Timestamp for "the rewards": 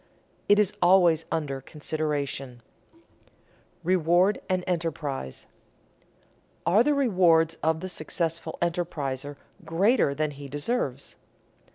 6.83-7.55